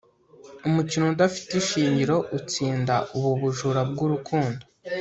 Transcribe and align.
umukino 0.67 1.03
udafite 1.13 1.51
ishingiro 1.61 2.15
utsinda 2.37 2.95
ubu 3.17 3.31
bujura 3.39 3.81
bwurukundo 3.89 4.63